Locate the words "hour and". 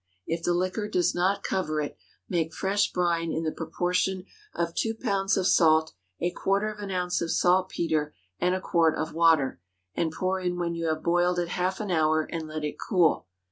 11.91-12.47